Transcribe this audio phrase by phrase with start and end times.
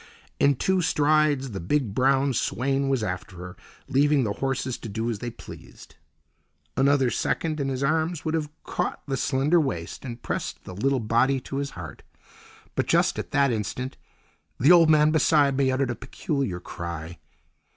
[0.39, 3.55] In two strides the big, brown swain was after her,
[3.87, 5.93] leaving the horses to do as they pleased.
[6.75, 10.99] Another second and his arms would have caught the slender waist and pressed the little
[10.99, 12.01] body to his heart.
[12.73, 13.95] But, just at that instant,
[14.59, 17.19] the old man beside me uttered a peculiar cry.